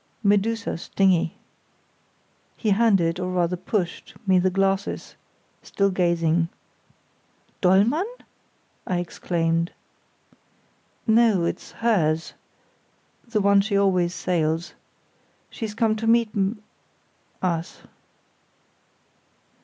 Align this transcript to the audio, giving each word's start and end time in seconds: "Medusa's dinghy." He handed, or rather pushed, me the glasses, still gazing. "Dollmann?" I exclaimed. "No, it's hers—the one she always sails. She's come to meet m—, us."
"Medusa's 0.23 0.89
dinghy." 0.95 1.37
He 2.57 2.71
handed, 2.71 3.19
or 3.19 3.29
rather 3.31 3.55
pushed, 3.55 4.15
me 4.25 4.39
the 4.39 4.49
glasses, 4.49 5.15
still 5.61 5.91
gazing. 5.91 6.49
"Dollmann?" 7.61 8.11
I 8.87 8.97
exclaimed. 8.97 9.71
"No, 11.05 11.45
it's 11.45 11.73
hers—the 11.73 13.41
one 13.41 13.61
she 13.61 13.77
always 13.77 14.15
sails. 14.15 14.73
She's 15.51 15.75
come 15.75 15.95
to 15.97 16.07
meet 16.07 16.29
m—, 16.35 16.63
us." 17.43 17.81